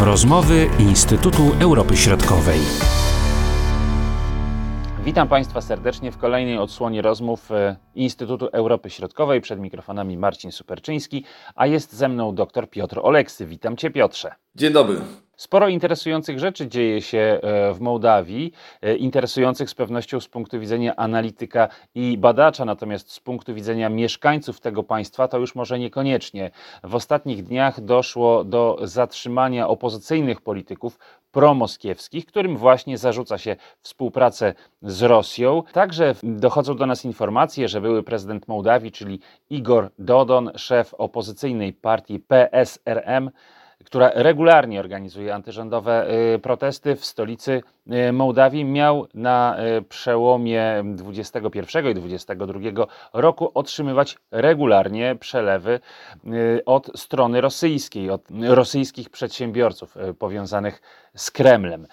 [0.00, 2.60] Rozmowy Instytutu Europy Środkowej.
[5.04, 9.40] Witam Państwa serdecznie w kolejnej odsłonie rozmów e, Instytutu Europy Środkowej.
[9.40, 11.24] Przed mikrofonami Marcin Superczyński,
[11.54, 13.46] a jest ze mną dr Piotr Oleksy.
[13.46, 14.34] Witam Cię, Piotrze.
[14.54, 15.00] Dzień dobry.
[15.38, 18.52] Sporo interesujących rzeczy dzieje się e, w Mołdawii,
[18.82, 24.60] e, interesujących z pewnością z punktu widzenia analityka i badacza, natomiast z punktu widzenia mieszkańców
[24.60, 26.50] tego państwa to już może niekoniecznie.
[26.84, 30.98] W ostatnich dniach doszło do zatrzymania opozycyjnych polityków
[31.30, 35.62] promoskiewskich, którym właśnie zarzuca się współpracę z Rosją.
[35.72, 42.20] Także dochodzą do nas informacje, że były prezydent Mołdawii, czyli Igor Dodon, szef opozycyjnej partii
[42.20, 43.30] PSRM,
[43.84, 47.62] która regularnie organizuje antyrządowe y, protesty w stolicy
[48.08, 55.80] y, Mołdawii, miał na y, przełomie 21 i 22 roku otrzymywać regularnie przelewy
[56.66, 60.82] od strony rosyjskiej, od rosyjskich przedsiębiorców powiązanych
[61.14, 61.86] z Kremlem.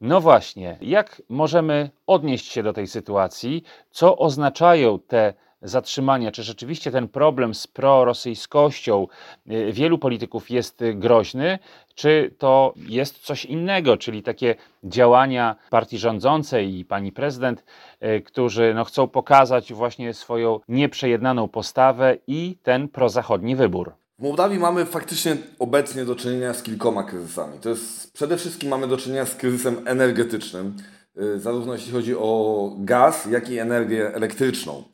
[0.00, 3.62] No właśnie, jak możemy odnieść się do tej sytuacji?
[3.90, 9.06] Co oznaczają te zatrzymania, czy rzeczywiście ten problem z prorosyjskością
[9.50, 11.58] y, wielu polityków jest groźny,
[11.94, 14.54] czy to jest coś innego, czyli takie
[14.84, 17.64] działania partii rządzącej i pani prezydent,
[18.02, 23.92] y, którzy no, chcą pokazać właśnie swoją nieprzejednaną postawę i ten prozachodni wybór.
[24.18, 27.58] W Mołdawii mamy faktycznie obecnie do czynienia z kilkoma kryzysami.
[27.58, 30.76] To jest przede wszystkim mamy do czynienia z kryzysem energetycznym,
[31.16, 34.84] y, zarówno jeśli chodzi o gaz, jak i energię elektryczną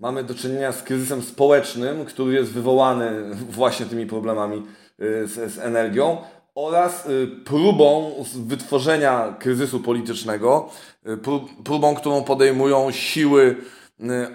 [0.00, 4.56] mamy do czynienia z kryzysem społecznym, który jest wywołany właśnie tymi problemami
[5.00, 6.16] y, z, z energią
[6.54, 10.68] oraz y, próbą wytworzenia kryzysu politycznego,
[11.08, 11.18] y,
[11.64, 13.56] próbą, którą podejmują siły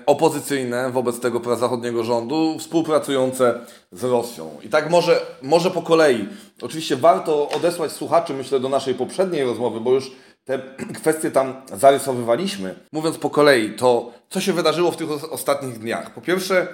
[0.05, 3.59] opozycyjne wobec tego prazachodniego rządu, współpracujące
[3.91, 4.49] z Rosją.
[4.63, 6.27] I tak może, może po kolei.
[6.61, 10.11] Oczywiście warto odesłać słuchaczy, myślę, do naszej poprzedniej rozmowy, bo już
[10.45, 10.59] te
[11.01, 12.75] kwestie tam zarysowywaliśmy.
[12.91, 16.13] Mówiąc po kolei, to co się wydarzyło w tych ostatnich dniach?
[16.13, 16.67] Po pierwsze,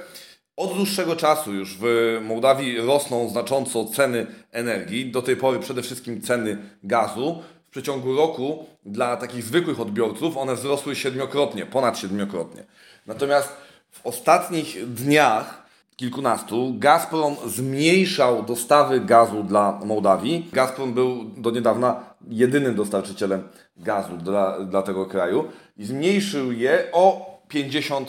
[0.58, 6.22] od dłuższego czasu już w Mołdawii rosną znacząco ceny energii, do tej pory przede wszystkim
[6.22, 7.44] ceny gazu.
[7.68, 12.64] W przeciągu roku dla takich zwykłych odbiorców one wzrosły siedmiokrotnie, ponad siedmiokrotnie.
[13.08, 13.50] Natomiast
[13.92, 15.61] w ostatnich dniach
[16.02, 20.50] kilkunastu Gazprom zmniejszał dostawy gazu dla Mołdawii.
[20.54, 23.44] Gazprom był do niedawna jedynym dostarczycielem
[23.78, 25.48] gazu dla, dla tego kraju
[25.78, 28.06] i zmniejszył je o 50%,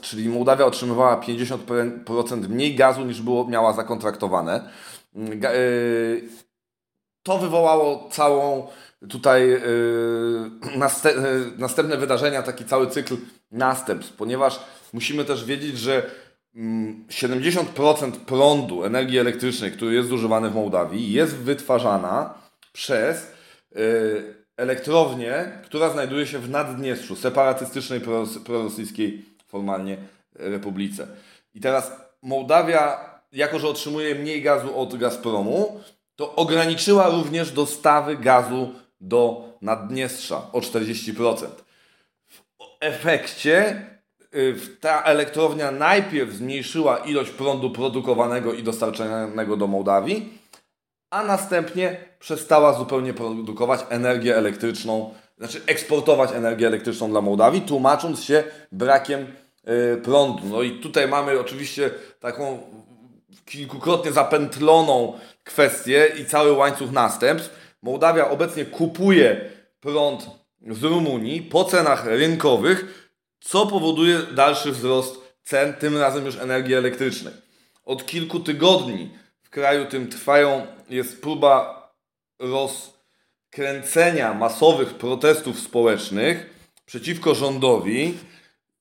[0.00, 4.68] czyli Mołdawia otrzymywała 50% mniej gazu niż było, miała zakontraktowane.
[5.54, 6.28] Y,
[7.22, 8.66] to wywołało całą
[9.08, 9.60] tutaj y,
[11.06, 13.16] y, następne wydarzenia, taki cały cykl
[13.50, 14.60] następstw, ponieważ
[14.92, 16.10] musimy też wiedzieć, że
[16.54, 22.34] 70% mm, prądu, energii elektrycznej, który jest zużywany w Mołdawii, jest wytwarzana
[22.72, 23.32] przez
[23.76, 28.00] y, elektrownię, która znajduje się w Naddniestrzu, separatystycznej
[28.44, 29.96] prorosyjskiej formalnie
[30.34, 31.06] republice.
[31.54, 31.92] I teraz
[32.22, 35.80] Mołdawia, jako że otrzymuje mniej gazu od Gazpromu,
[36.16, 41.46] to ograniczyła również dostawy gazu do Naddniestrza o 40%.
[42.28, 42.42] W
[42.80, 43.86] efekcie
[44.80, 50.38] ta elektrownia najpierw zmniejszyła ilość prądu produkowanego i dostarczanego do Mołdawii,
[51.10, 58.44] a następnie przestała zupełnie produkować energię elektryczną, znaczy eksportować energię elektryczną dla Mołdawii, tłumacząc się
[58.72, 59.26] brakiem
[59.94, 60.42] y, prądu.
[60.44, 61.90] No i tutaj mamy oczywiście
[62.20, 62.58] taką
[63.44, 67.76] kilkukrotnie zapętloną kwestię i cały łańcuch następstw.
[67.82, 69.50] Mołdawia obecnie kupuje
[69.80, 70.30] prąd
[70.70, 73.07] z Rumunii po cenach rynkowych,
[73.40, 77.34] co powoduje dalszy wzrost cen, tym razem już energii elektrycznej.
[77.84, 79.10] Od kilku tygodni
[79.42, 81.88] w kraju tym trwają, jest próba
[82.38, 88.18] rozkręcenia masowych protestów społecznych przeciwko rządowi,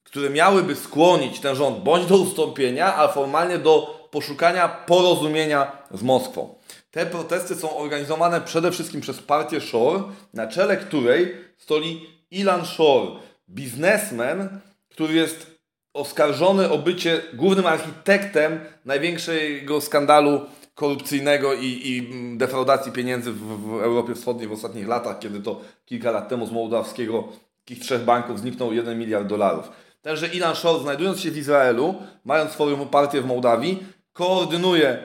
[0.04, 6.56] które miałyby skłonić ten rząd bądź do ustąpienia, a formalnie do poszukania porozumienia z Moskwą.
[6.92, 13.12] Te protesty są organizowane przede wszystkim przez partię Shore, na czele której stoi Ilan Shore,
[13.50, 14.60] biznesmen,
[14.90, 15.58] który jest
[15.94, 20.42] oskarżony o bycie głównym architektem największego skandalu
[20.76, 26.12] korupcyjnego i, i defraudacji pieniędzy w, w, Europie Wschodniej w ostatnich latach, kiedy to kilka
[26.12, 27.28] lat temu z mołdawskiego
[27.60, 29.72] takich trzech banków zniknął 1 miliard dolarów.
[30.02, 31.96] Tenże Ilan Shor, znajdując się w Izraelu,
[32.26, 33.84] mając swoją partię w Mołdawii,
[34.14, 35.00] koordynuje e,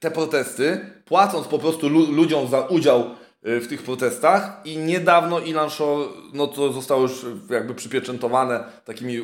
[0.00, 3.04] te protesty, płacąc po prostu lu ludziom za udział
[3.44, 9.18] w tych protestach i niedawno Ilan Shor, no to zostało już jakby przypieczętowane takimi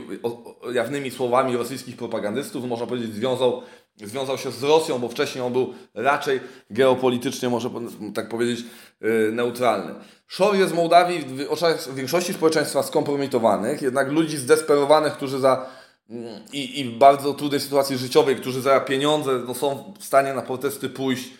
[0.72, 3.62] jawnymi słowami rosyjskich propagandystów, można powiedzieć związał
[4.06, 6.40] związał się z Rosją, bo wcześniej on był raczej
[6.70, 7.70] geopolitycznie, może
[8.14, 8.64] tak powiedzieć,
[9.00, 9.94] yy, neutralny.
[10.26, 15.66] Szor jest w Mołdawii w oczach większości społeczeństwa skompromitowanych, jednak ludzi zdesperowanych, którzy za
[16.10, 20.34] mm, i, i w bardzo trudnej sytuacji życiowej, którzy za pieniądze no, są w stanie
[20.34, 21.30] na protesty pójść,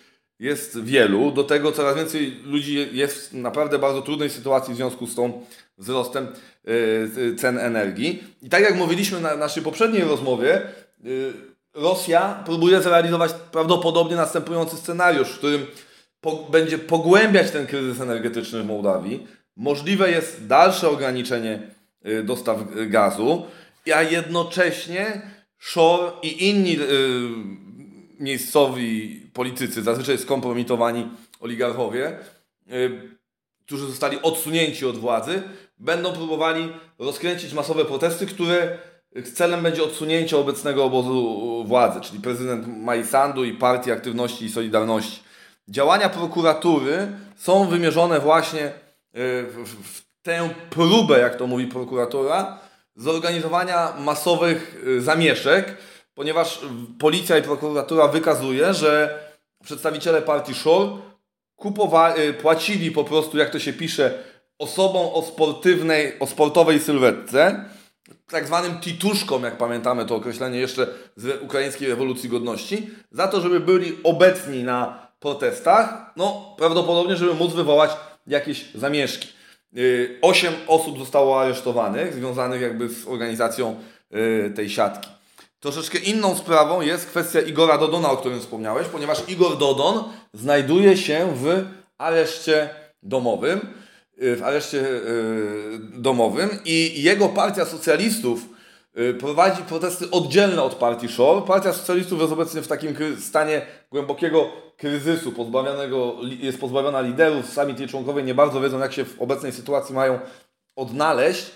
[0.40, 1.32] jest wielu.
[1.32, 5.46] Do tego coraz więcej ludzi jest w naprawdę bardzo trudnej sytuacji w związku z tą
[5.78, 6.26] wzrostem
[7.16, 8.24] yy, cen energii.
[8.42, 10.62] I tak jak mówiliśmy na naszej poprzedniej rozmowie,
[11.04, 11.32] yy,
[11.74, 15.66] Rosja próbuje zrealizować prawdopodobnie następujący scenariusz, w którym
[16.20, 19.26] po, będzie pogłębiać ten kryzys energetyczny w Mołdawii.
[19.56, 21.62] Możliwe jest dalsze ograniczenie
[22.04, 23.46] yy, dostaw gazu,
[23.94, 25.22] a jednocześnie
[25.58, 26.78] Shor i inni
[28.20, 31.08] miejscowi politycy, zazwyczaj skompromitowani
[31.40, 32.18] oligarchowie,
[33.66, 35.42] którzy zostali odsunięci od władzy,
[35.78, 38.78] będą próbowali rozkręcić masowe protesty, które
[39.34, 45.22] celem będzie odsunięcie obecnego obozu władzy, czyli prezydent Majsandu i Partii Aktywności i Solidarności.
[45.68, 48.72] Działania prokuratury są wymierzone właśnie e,
[49.74, 52.58] w tę próbę, jak to mówi prokuratura,
[52.96, 55.76] zorganizowania masowych e, zamieszek,
[56.14, 56.60] ponieważ
[56.98, 59.20] policja i prokuratura wykazuje, że
[59.64, 60.88] przedstawiciele partii Shore
[61.56, 64.24] kupowali, płacili po prostu, jak to się pisze,
[64.58, 67.64] osobom o sportywnej, o sportowej sylwetce,
[68.26, 70.86] tak zwanym tituszkom, jak pamiętamy to określenie jeszcze
[71.16, 77.54] z ukraińskiej rewolucji godności, za to, żeby byli obecni na protestach, no prawdopodobnie, żeby móc
[77.54, 77.90] wywołać
[78.26, 79.28] jakieś zamieszki.
[79.76, 83.76] Y, osiem osób zostało aresztowanych, związanych jakby z organizacją
[84.46, 85.08] y, tej siatki.
[85.60, 91.32] Troszeczkę inną sprawą jest kwestia Igora Dodona, o którym wspomniałeś, ponieważ Igor Dodon znajduje się
[91.34, 91.64] w
[91.98, 92.70] areszcie
[93.02, 93.60] domowym,
[94.22, 94.84] y, w areszcie
[95.92, 98.40] domowym i jego partia socjalistów
[99.20, 101.46] prowadzi protesty oddzielne od partii Shore.
[101.46, 107.88] Partia socjalistów jest obecnie w takim stanie głębokiego kryzysu, pozbawionego, jest pozbawiona liderów, sami tej
[107.88, 110.18] członkowie nie bardzo wiedzą, jak się w obecnej sytuacji mają
[110.76, 111.50] odnaleźć.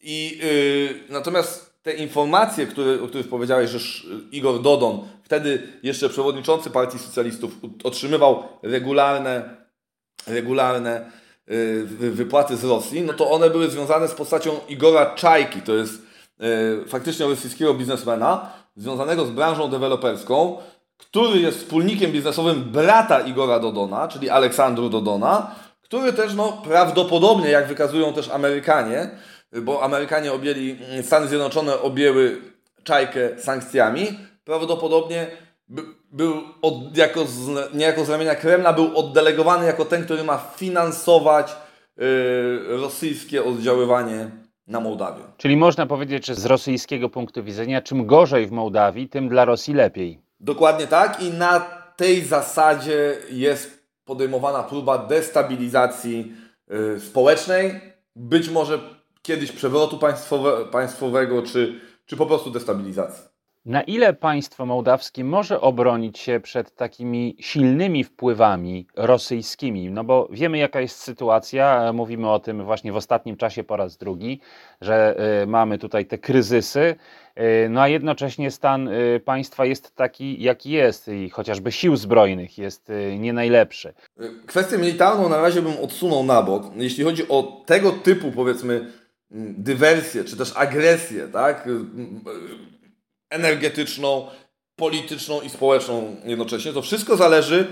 [0.00, 3.78] I yy, natomiast te informacje, które, o których powiedziałeś, że
[4.32, 7.52] Igor Dodon, wtedy jeszcze przewodniczący Partii Socjalistów,
[7.84, 9.56] otrzymywał regularne,
[10.26, 11.10] regularne
[11.46, 16.02] yy, wypłaty z Rosji, no to one były związane z postacią Igora Czajki, to jest
[16.38, 20.58] yy, faktycznie rosyjskiego biznesmena, związanego z branżą deweloperską,
[20.96, 27.68] który jest wspólnikiem biznesowym brata Igora Dodona, czyli Aleksandru Dodona, który też no, prawdopodobnie, jak
[27.68, 29.10] wykazują też Amerykanie,
[29.52, 32.40] bo Amerykanie objęli, Stany Zjednoczone objęły
[32.84, 34.06] czajkę sankcjami,
[34.44, 35.26] prawdopodobnie
[35.68, 40.38] by, był od, jako z, niejako z ramienia Kremla był oddelegowany jako ten, który ma
[40.56, 41.56] finansować
[41.96, 42.04] yy,
[42.68, 44.30] rosyjskie oddziaływanie
[44.66, 45.22] na Mołdawię.
[45.36, 49.74] Czyli można powiedzieć, że z rosyjskiego punktu widzenia, czym gorzej w Mołdawii, tym dla Rosji
[49.74, 50.20] lepiej.
[50.40, 51.60] Dokładnie tak i na
[51.96, 56.32] tej zasadzie jest podejmowana próba destabilizacji
[56.96, 57.80] y, społecznej,
[58.16, 58.78] być może
[59.22, 63.38] kiedyś przewrotu państwowe, państwowego, czy, czy po prostu destabilizacji.
[63.68, 69.90] Na ile państwo mołdawskie może obronić się przed takimi silnymi wpływami rosyjskimi?
[69.90, 73.96] No bo wiemy, jaka jest sytuacja, mówimy o tym właśnie w ostatnim czasie po raz
[73.96, 74.40] drugi,
[74.80, 76.94] że y, mamy tutaj te kryzysy,
[77.38, 82.58] y, no a jednocześnie stan y, państwa jest taki, jaki jest i chociażby sił zbrojnych
[82.58, 83.94] jest nie najlepszy.
[84.46, 86.62] Kwestię militarną na razie bym odsunął na bok.
[86.76, 88.92] Jeśli chodzi o tego typu, powiedzmy,
[89.30, 91.68] dywersję, czy też agresję, tak?
[93.30, 94.26] energetyczną,
[94.76, 96.72] polityczną i społeczną jednocześnie.
[96.72, 97.66] To wszystko zależy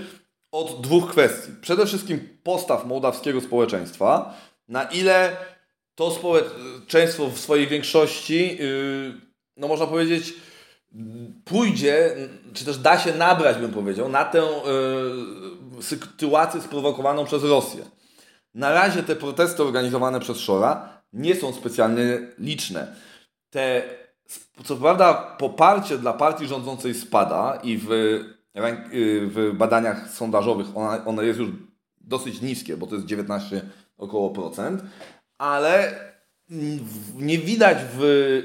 [0.51, 1.51] od dwóch kwestii.
[1.61, 4.33] Przede wszystkim postaw mołdawskiego społeczeństwa,
[4.67, 5.37] na ile
[5.95, 9.13] to społeczeństwo w swojej większości, yy,
[9.57, 10.33] no można powiedzieć,
[11.45, 12.15] pójdzie,
[12.53, 14.47] czy też da się nabrać, bym powiedział, na tę
[15.75, 17.85] yy, sytuację sprowokowaną przez Rosję.
[18.53, 22.95] Na razie te protesty organizowane przez Szora nie są specjalnie liczne.
[23.49, 23.83] Te
[24.65, 27.87] co prawda poparcie dla partii rządzącej spada i w,
[29.35, 30.67] w badaniach sondażowych
[31.05, 31.49] ono jest już
[32.01, 33.61] dosyć niskie, bo to jest 19
[33.97, 34.81] około procent,
[35.37, 35.99] ale
[37.15, 38.41] nie widać w,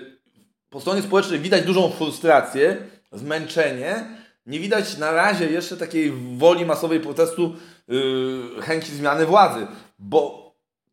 [0.70, 2.76] po stronie społecznej widać dużą frustrację,
[3.12, 4.04] zmęczenie,
[4.46, 7.56] nie widać na razie jeszcze takiej woli masowej protestu,
[7.88, 9.66] yy, chęci zmiany władzy,
[9.98, 10.41] bo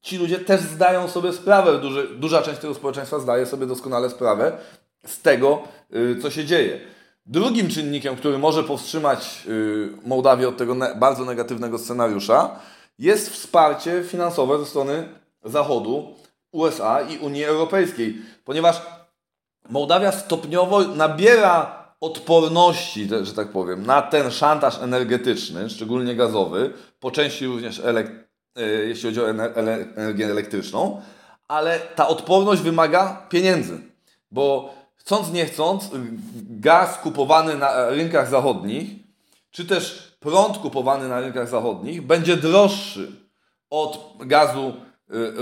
[0.01, 4.57] ci ludzie też zdają sobie sprawę, duży, duża część tego społeczeństwa zdaje sobie doskonale sprawę,
[5.05, 5.63] z tego,
[5.95, 6.79] y, co się dzieje.
[7.25, 12.59] Drugim czynnikiem, który może powstrzymać y, Mołdawię od tego bardzo negatywnego scenariusza,
[12.99, 15.09] jest wsparcie finansowe ze strony
[15.43, 16.15] Zachodu,
[16.51, 18.81] USA i Unii Europejskiej, ponieważ
[19.69, 27.45] Mołdawia stopniowo nabiera odporności, że tak powiem, na ten szantaż energetyczny, szczególnie gazowy, po części
[27.45, 28.28] również elek- e,
[28.87, 31.01] jeśli chodzi o energię elektryczną,
[31.47, 33.81] ale ta odporność wymaga pieniędzy,
[34.31, 35.89] bo chcąc nie chcąc,
[36.49, 38.89] gaz kupowany na rynkach zachodnich,
[39.51, 43.11] czy też prąd kupowany na rynkach zachodnich będzie droższy
[43.69, 44.73] od gazu y,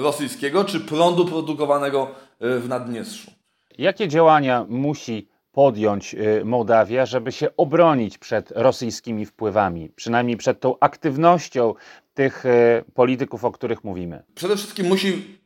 [0.02, 2.08] rosyjskiego, czy prądu produkowanego
[2.42, 3.32] y, w Naddniestrzu.
[3.78, 11.74] Jakie działania musi podjąć Mołdawia, żeby się obronić przed rosyjskimi wpływami, przynajmniej przed tą aktywnością
[12.18, 14.24] tych y, polityków, o których mówimy?
[14.36, 15.38] Przede wszystkim musi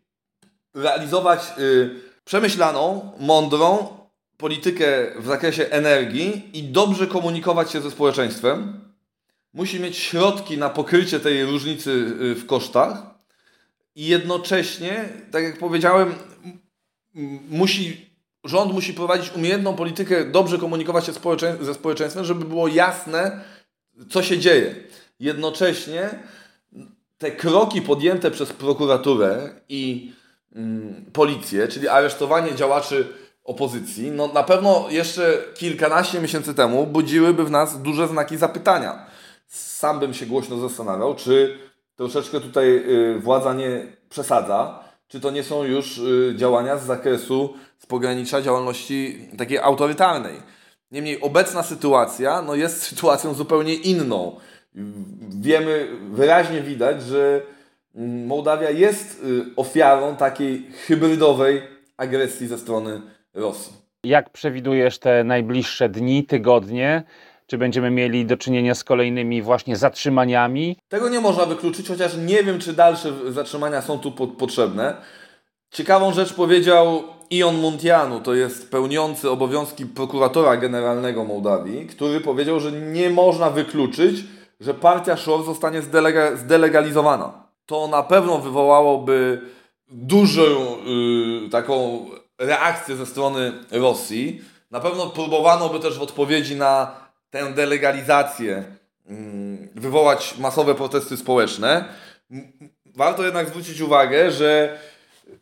[0.73, 1.89] realizować y,
[2.23, 3.97] przemyślaną, mądrą
[4.37, 4.87] politykę
[5.19, 8.79] w zakresie energii i dobrze komunikować się ze społeczeństwem.
[9.53, 13.03] Musi mieć środki na pokrycie tej różnicy y, w kosztach
[13.95, 16.15] i jednocześnie, tak jak powiedziałem,
[17.49, 18.09] musi,
[18.43, 21.13] rząd musi prowadzić umiejętną politykę, dobrze komunikować się
[21.61, 23.41] ze społeczeństwem, żeby było jasne,
[24.09, 24.75] co się dzieje.
[25.19, 26.09] Jednocześnie
[27.21, 30.13] te kroki podjęte przez prokuraturę i
[30.55, 33.07] mm, policję, czyli aresztowanie działaczy
[33.43, 39.05] opozycji, no na pewno jeszcze kilkanaście miesięcy temu budziłyby w nas duże znaki zapytania.
[39.47, 41.57] Sam bym się głośno zastanawiał, czy
[41.95, 47.53] troszeczkę tutaj y, władza nie przesadza, czy to nie są już y, działania z zakresu,
[47.77, 50.41] z pogranicza działalności takiej autorytarnej.
[50.91, 54.39] Niemniej obecna sytuacja no, jest sytuacją zupełnie inną.
[55.41, 57.41] Wiemy, wyraźnie widać, że
[57.95, 61.61] mm, Mołdawia jest y, ofiarą takiej hybrydowej
[61.97, 63.01] agresji ze strony
[63.33, 63.73] Rosji.
[64.03, 67.03] Jak przewidujesz te najbliższe dni, tygodnie?
[67.47, 70.77] Czy będziemy mieli do czynienia z kolejnymi właśnie zatrzymaniami?
[70.89, 74.95] Tego nie można wykluczyć, chociaż nie wiem, czy dalsze zatrzymania są tu po potrzebne.
[75.71, 82.71] Ciekawą rzecz powiedział Ion Muntianu, to jest pełniący obowiązki prokuratora generalnego Mołdawii, który powiedział, że
[82.71, 84.23] nie można wykluczyć,
[84.61, 87.33] że partia Szor zostanie zdelega zdelegalizowana.
[87.65, 89.41] To na pewno wywołałoby
[89.87, 90.41] dużą
[91.45, 92.05] y, taką
[92.37, 94.41] reakcję ze strony Rosji.
[94.71, 96.95] Na pewno próbowano by też w odpowiedzi na
[97.29, 98.63] tę delegalizację
[99.07, 101.85] mm, wywołać masowe protesty społeczne.
[102.85, 104.79] Warto jednak zwrócić uwagę, że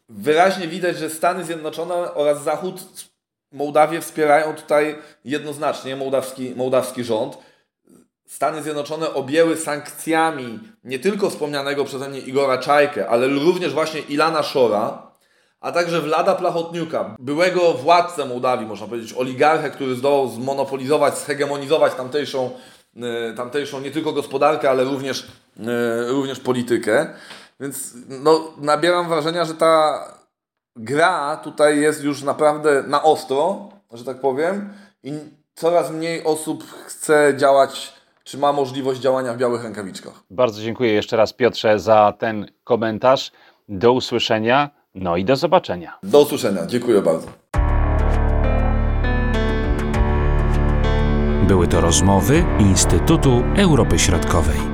[0.09, 2.81] wyraźnie widać, że Stany Zjednoczone oraz Zachód
[3.51, 4.95] Mołdawię wspierają tutaj
[5.25, 7.37] jednoznacznie, mołdawski, mołdawski rząd.
[8.29, 14.43] Stany Zjednoczone objęły sankcjami nie tylko wspomnianego przeze mnie Igora Czajkę, ale również właśnie Ilana
[14.43, 15.11] Szora,
[15.61, 22.49] a także Wlada Plachotniuka, byłego władcę Mołdawii, można powiedzieć, oligarchę, który zdołał zmonopolizować, zhegemonizować tamtejszą,
[22.97, 25.27] e, tamtejszą nie tylko gospodarkę, ale również,
[25.59, 27.13] e, również politykę.
[27.59, 30.03] Więc no, nabieram wrażenia, że ta
[30.75, 35.13] gra tutaj jest już naprawdę na ostro, że tak powiem, i
[35.55, 37.98] coraz mniej osób chce działać,
[38.29, 40.23] czy ma możliwość działania w białych rękawiczkach.
[40.29, 43.31] Bardzo dziękuję jeszcze raz Piotrze za ten komentarz.
[43.69, 45.99] Do usłyszenia, no i do zobaczenia.
[46.03, 46.65] Do usłyszenia.
[46.65, 47.27] Dziękuję bardzo.
[51.47, 54.68] Były to rozmowy Instytutu Europy Środkowej.